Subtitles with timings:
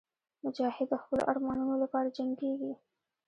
[0.43, 2.73] مجاهد د خپلو ارمانونو لپاره جنګېږي.